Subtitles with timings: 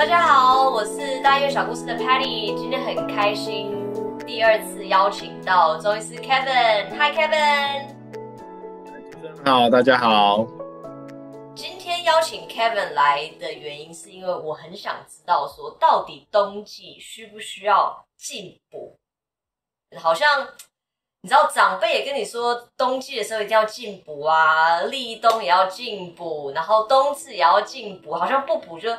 [0.00, 3.70] 大家好，我是大约小故事的 Patty，今天很开心，
[4.26, 7.94] 第二次邀请到中医师 Kevin，Hi Kevin，
[9.44, 10.46] 好，大家好。
[11.54, 18.96] 今天邀请 Kevin 来的原因是因为我很想知道说，到底冬季需不需要进补？
[19.98, 20.48] 好像
[21.20, 28.90] 你知道长辈也跟你说，冬季的时候一定要进补啊，立冬也要进补，然后冬至也要进补，好像不补就。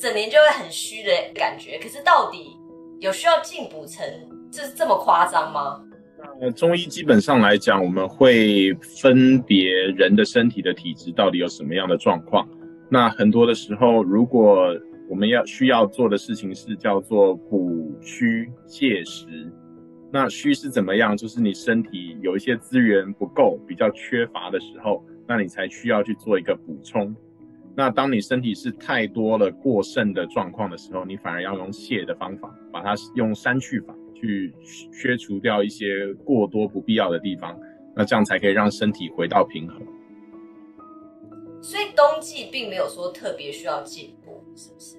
[0.00, 2.56] 整年就会很虚的感觉，可是到底
[3.00, 4.02] 有需要进补成
[4.50, 5.78] 就是这么夸张吗？
[6.40, 12.48] 呃，中医基本上来讲，我们会分别人的身体的体质到底有什么样的状况。
[12.90, 14.74] 那很多的时候，如果
[15.10, 19.26] 我们要需要做的事情是叫做补虚泻实。
[20.10, 21.14] 那虚是怎么样？
[21.14, 27.14] 就是你身体有一些资源不够、比较缺乏的时候，那你才需要去做一个补充。
[27.76, 34.52] 那当你身体是太多了过剩的状况的时候，你反而要用泻的方法，把它用删去法去
[34.92, 37.58] 削除掉一些过多不必要的地方，
[37.94, 39.80] 那这样才可以让身体回到平衡。
[41.62, 44.96] 所以冬季并没有说特别需要进补，是不是？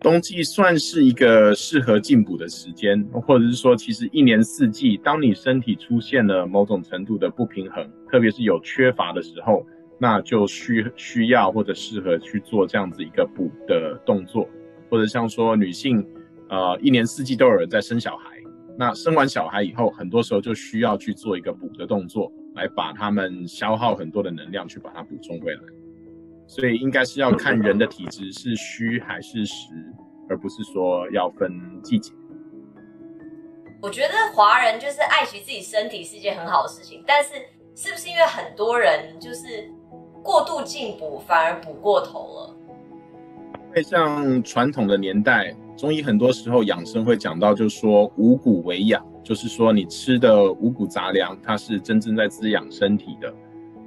[0.00, 9.64] 冬季算是一个适合进补的时间，或者是说，其实一年四季，当你身体出现了某种程度的不平衡，特别是有缺乏的时候。
[10.00, 14.48] 那就需需要或者适合去做这样子一个补的动作，
[14.88, 16.06] 或者像说女性，
[16.48, 18.38] 呃，一年四季都有人在生小孩，
[18.78, 25.60] 那生完小孩以后，很多时候就需要去做一个补的动作，来把他们消耗很多的能量去把它补充回来。
[26.46, 29.66] 所以应该是要看人的体质是虚还是实，
[30.28, 32.12] 而不是说要分季节。
[33.82, 37.30] 我觉得华人就是爱惜自己身体是一件很好的事情，但是
[37.74, 39.68] 是不是因为很多人就是？
[40.28, 42.54] 过度进补反而补过头了。
[43.68, 53.30] 因为像传统的年代，中医很多时候养生会讲到，就是说五谷为养，就是说你吃的五谷杂粮，它是真正在滋养身体的。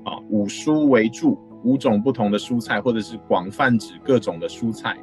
[0.04, 4.98] 啊，五蔬为助，五种不同的蔬菜，或者是广泛指各种的蔬菜，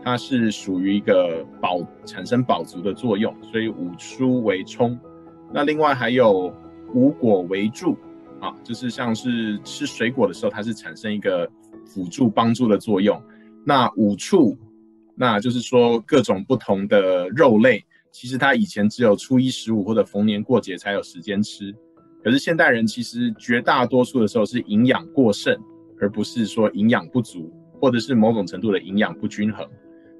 [0.00, 4.96] 它是属于一个饱产生饱足的作用，所以五蔬为充。
[5.52, 6.54] 那另外还有
[6.94, 7.96] 五果为助。
[8.44, 11.50] 啊，就是像是吃水果的时候，它是产生一个
[11.86, 13.18] 辅助帮助的作用。
[13.64, 14.54] 那五畜，
[15.16, 21.74] 那就是说各种不同的肉类，其实它以前只有初一十五或者逢年过节才有时间吃。
[22.22, 25.58] 可是现代人其实绝大多数的时候是营养过剩，
[25.98, 27.50] 而不是说营养不足，
[27.80, 29.66] 或者是某种程度的营养不均衡。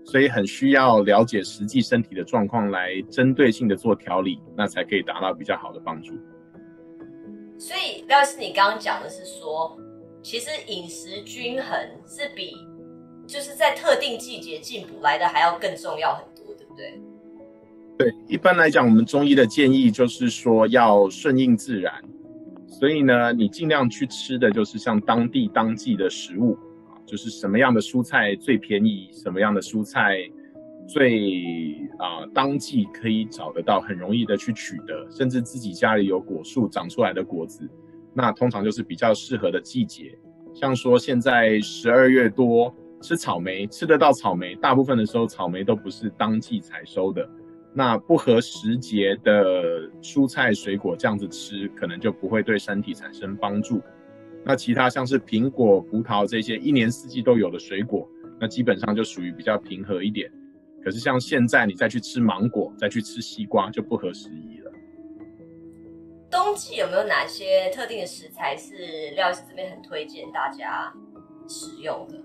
[0.07, 6.15] 所以很需要了解实际身体的状况，来针对性的做调理，那才可以达到比较好的帮助。
[7.59, 9.79] 所以廖医师，你刚刚讲的是说，
[10.23, 11.77] 其实饮食均衡
[12.07, 12.57] 是比
[13.27, 17.01] 就是在特定季节进补来的还要更重要很多，对不对？
[17.97, 21.95] 对，一般来讲，我们中医的建议就是说要顺应自然，
[22.69, 30.29] 所以呢，你尽量去吃的就是像当地当季的食物啊，就是什么样的蔬菜最便宜，什么样的蔬菜。
[30.87, 37.69] 最啊，当季可以找得到，很容易的去取得，甚至自己家里有果树长出来的果子，
[38.13, 40.17] 那通常就是比较适合的季节。
[40.55, 47.29] 像说现在十二月多吃草莓，吃得到草莓，大部分的时候草莓都不是当季采收的，
[47.73, 53.81] 那不合时节的蔬菜水果这样子吃，可能就不会对身体产生帮助。
[54.45, 58.09] 那其他像是苹果、葡萄这些一年四季都有的水果，
[58.39, 60.31] 那基本上就属于比较平和一点。
[60.85, 64.71] 可是像现在你再去吃芒果，再去吃西瓜就不合时宜了。
[66.31, 68.75] 冬季有没有哪些特定的食材是
[69.15, 70.93] 廖医师这边很推荐大家
[71.49, 72.21] 食用的？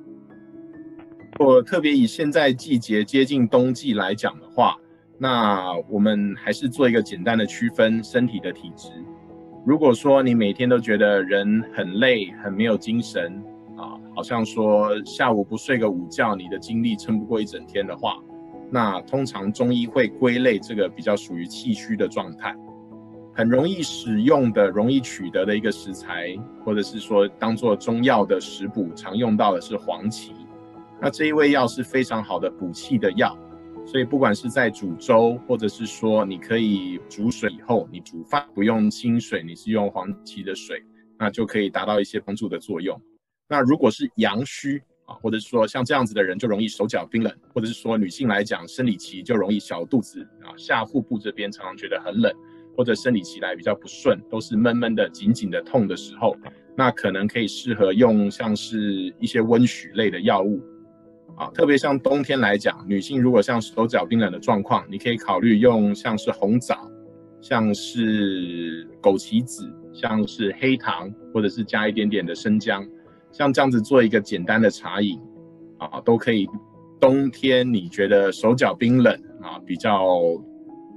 [1.39, 4.75] 我特别以现在季节接近冬季来讲的话，
[5.17, 8.89] 那我们还是做一个简单的区分身体的体质。
[9.65, 13.41] 如果说你每天都觉得人很累、很没有精神
[13.77, 18.17] 啊，好像说下午不睡个午觉，你的精力撑不过一整天的话，
[18.71, 22.55] 那通常中医会归类这个比较属于气虚的状态，
[23.33, 30.33] 很容易使用的、容易取得的一个食材，或者是说当做中药的食补常用到的是黄芪。
[31.01, 33.35] 那这一味药是非常好的补气的药，
[33.85, 40.83] 所以不管是在煮粥，或者是说你可以煮水以后，你煮饭不用清水，你是用黄芪的水，
[41.17, 43.01] 那就可以达到一些帮助的作用。
[43.47, 52.31] 那如果是阳虚，啊，或者是说像这样子的人就容易手脚冰冷，或者是说女性来讲生理期就容易小肚子啊，下腹部这边常常觉得很冷，
[52.77, 56.37] 或者生理期来比较不顺，都是闷闷的、紧紧的痛的时候，
[56.77, 60.61] 那可能可以适合用像是一些温煦类的药物，
[61.35, 66.89] 啊，特别像冬天来讲，女性如果像手脚冰冷的状况，你可以考虑用像是红枣、
[67.41, 72.85] 像是枸杞子、像是黑糖，或者是加一点点的生姜，
[73.31, 75.19] 像这样子做一个简单的茶饮，
[75.77, 76.47] 啊，都可以。
[76.99, 80.17] 冬天你觉得手脚冰冷啊，比较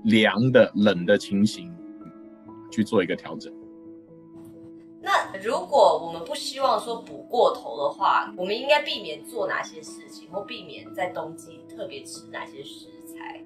[0.03, 1.73] 凉的冷的情形，
[2.73, 3.53] 去做一个调整。
[5.01, 13.45] 那如果我们不希望说补过头的话，我们应该避免做哪些事情，或避免在冬季特别吃哪些食材？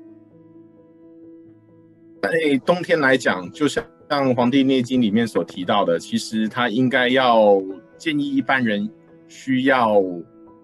[2.22, 2.30] 在
[2.64, 7.62] 冬天来讲，就像像《黄帝内经》里面所提到的，其实它应该要
[7.98, 8.88] 建议一般人
[9.28, 10.00] 需要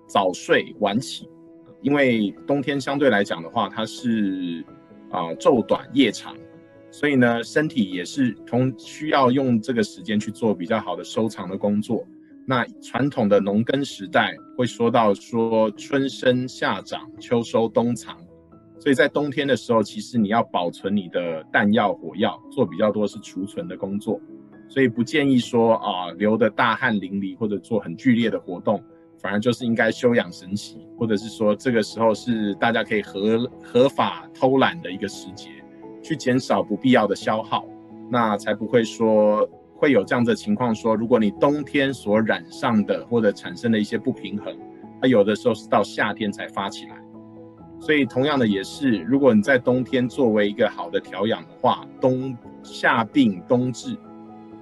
[0.07, 1.29] 早睡晚起。
[1.81, 4.65] 因为冬天相对来讲的话，它是
[5.11, 6.33] 啊昼短夜长，
[6.93, 12.07] 所以呢身体也是同需要用这个时间去做比较好的收藏的工作。
[12.47, 18.17] 那传统的农耕时代会说到说春生夏长秋收冬藏，
[18.79, 24.21] 所以在冬天的时候，其实你要保存你的弹药火药，做比较多是储存的工作，
[24.69, 28.83] 所以不建议说啊流的大汗淋漓或者做很剧烈的活动。
[29.19, 35.49] 反而就是应该休养生息，或者是说这个时候是大家可以合合法偷懒的一个时节，
[36.03, 37.65] 去减少不必要的消耗，
[38.11, 40.75] 那才不会说会有这样的情况。
[40.75, 44.59] 说如果你冬天所染上的或者产生的一些不平衡，
[45.01, 47.01] 它有的时候是到夏天才发起来。
[47.79, 53.97] 所以同样的也是，如果你在冬天作为一个好的调养的话，冬夏病冬治，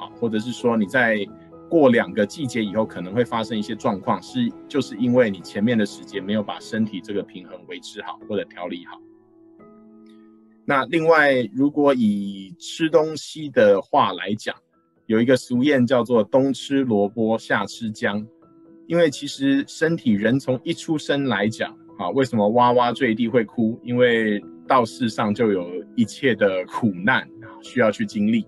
[0.00, 1.24] 啊，或者是说你在。
[1.70, 9.00] 过两个季节以后，可能会发生一些状况，是就是因为你前面的时间没有把身体这个平衡维持好或者调理好。
[10.64, 14.52] 那另外，如果以吃东西的话来讲，
[15.06, 18.26] 有一个俗谚叫做“冬吃萝卜，夏吃姜”，
[18.88, 21.70] 因为其实身体人从一出生来讲，
[22.00, 23.78] 啊，为什么哇哇坠地会哭？
[23.84, 27.30] 因为到世上就有一切的苦难
[27.62, 28.44] 需要去经历。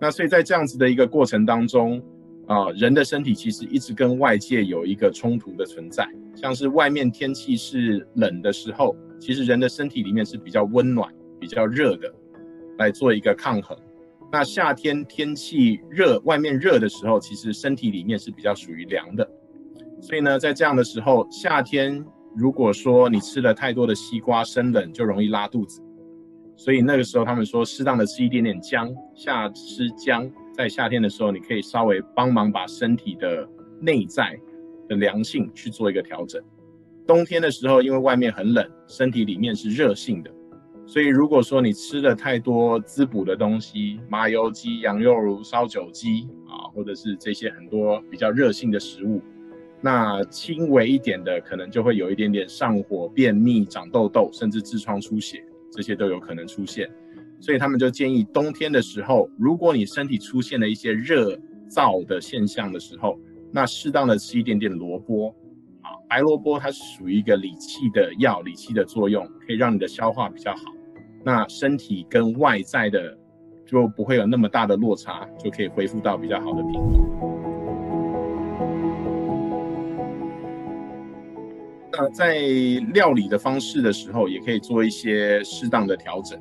[0.00, 2.02] 那所以在这样子的一个过程当中，
[2.46, 12.12] 啊，人的身体其实一直跟外界有一个冲突的存在，像是外面天气是冷的时候，其实人的身体里面是比较温暖、比较热的，
[12.78, 13.76] 来做一个抗衡。
[14.30, 19.26] 那夏天天气热，外面热的时候，其实身体里面是比较属于凉的。
[20.02, 22.04] 所以呢，在这样的时候，夏天
[22.34, 25.80] 如果说你吃了太多的西瓜生冷，就容易拉肚子。
[26.56, 30.28] 所以那个时候他们说，适当的吃一点点姜，夏吃姜。
[30.54, 33.46] 在夏天的时候，你可以稍微帮忙把身体的
[33.78, 34.34] 内在
[34.88, 36.42] 的凉性去做一个调整。
[37.06, 40.30] 冬天的时候，因为外面很冷，身体里面是热性的，
[40.86, 49.22] 所以如果说你吃了太多滋补的东西，麻油鸡、羊肉炉、烧酒鸡啊，或者是这些很多比较热性的食物，
[49.82, 55.44] 那轻微一点的可能就会有一点点上火、便秘、长痘痘，甚至痔疮出血，
[55.76, 56.90] 这些都有可能出现。
[57.38, 61.38] 所以他们就建议，冬天的时候，如果你身体出现了一些热
[61.68, 63.18] 燥的现象的时候，
[63.52, 65.28] 那适当的吃一点点萝卜，
[65.82, 70.62] 啊，白萝卜它是属于一个理气的药，理气的作用可以让你的消化比较好，
[71.22, 73.16] 那身体跟外在的
[73.66, 77.35] 就不会有那么大的落差，就可以恢复到比较好的平衡。
[81.98, 82.36] 那在
[82.92, 86.38] 料理的方式的时候，也可以做一些适当的调整。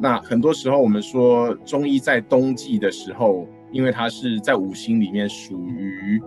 [0.00, 6.20] 那很多时候，我们说中医在冬季的时候，因为它是在五行里面属于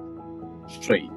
[0.67, 1.09] 水。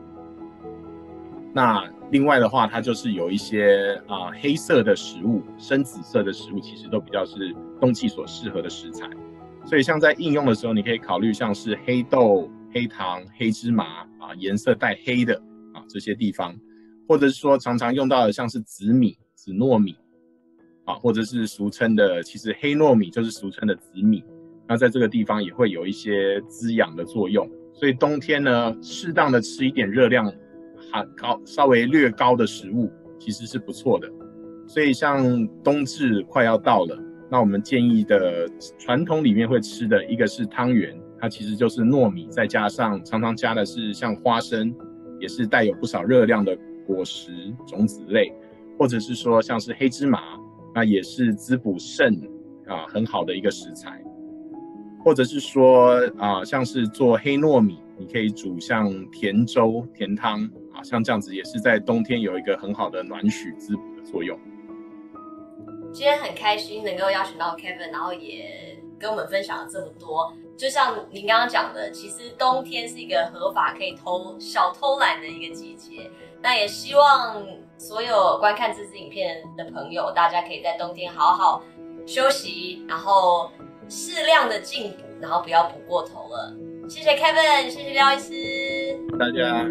[1.54, 9.08] 那另外的话，它就是有一些啊黑色的食物、深紫色的食物，其实都比较是冬季所适合的食材。
[9.64, 13.84] 所以像在应用的时候，你可以考虑像是黑豆、黑糖、黑芝麻
[14.18, 15.34] 啊，颜色带黑的
[15.74, 16.54] 啊这些地方，
[17.08, 19.96] 或者是说常常用到的像是紫米、紫糯米。
[20.84, 24.24] 啊，或者是俗称的，其实黑糯米就是俗称的紫米，
[24.66, 27.46] 那在这个地方也会有一些滋养的作用。
[27.74, 30.32] 所以冬天呢，适当的吃一点热量
[30.90, 34.10] 含高、稍微略高的食物，其实是不错的。
[34.66, 36.98] 所以像冬至快要到了，
[37.30, 38.48] 那我们建议的
[38.78, 44.74] 传统里面会吃的一个是汤圆，它其实就是糯米，再加上常常加的是像花生，
[45.20, 46.56] 也是带有不少热量的
[46.88, 48.32] 果实种子类，
[48.76, 50.20] 或者是说像是黑芝麻。
[50.74, 52.14] 那也是滋补肾
[52.66, 54.00] 啊很好的一个食材，
[55.02, 64.38] 或者是说啊，像是做黑糯米，你可以煮像甜粥、甜汤啊，像这样子也是在冬天有一个很好的暖煦滋补的作用。
[65.90, 70.32] 今天很开心能够邀请到 Kevin，然后也跟我们分享了这么多。
[70.58, 76.10] 就像您刚刚讲的，其实冬天是一个合法可以偷小偷懒的一个季节。
[76.42, 77.46] 那也希望
[77.78, 81.62] 所有观看这支影片的朋友，大家可以在冬天好好
[82.04, 83.52] 休息，然后
[83.88, 86.52] 适量的进补，然后不要补过头了。
[86.88, 89.64] 谢谢 Kevin，谢谢廖医师，大家。